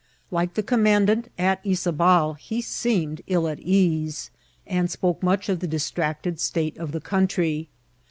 [0.31, 4.31] Like the commandant at Yzar bal, he seemed ill at ease,
[4.65, 7.69] and spoke much of the dis tracted state of the country.